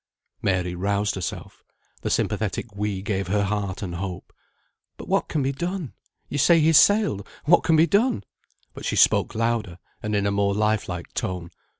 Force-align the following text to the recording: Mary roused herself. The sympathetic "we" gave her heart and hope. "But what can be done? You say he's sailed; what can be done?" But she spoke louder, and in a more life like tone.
Mary 0.41 0.73
roused 0.73 1.13
herself. 1.13 1.63
The 2.01 2.09
sympathetic 2.09 2.75
"we" 2.75 3.03
gave 3.03 3.27
her 3.27 3.43
heart 3.43 3.83
and 3.83 3.93
hope. 3.93 4.33
"But 4.97 5.07
what 5.07 5.27
can 5.29 5.43
be 5.43 5.51
done? 5.51 5.93
You 6.27 6.39
say 6.39 6.59
he's 6.59 6.79
sailed; 6.79 7.27
what 7.45 7.61
can 7.61 7.75
be 7.75 7.85
done?" 7.85 8.23
But 8.73 8.83
she 8.83 8.95
spoke 8.95 9.35
louder, 9.35 9.77
and 10.01 10.15
in 10.15 10.25
a 10.25 10.31
more 10.31 10.55
life 10.55 10.89
like 10.89 11.13
tone. 11.13 11.51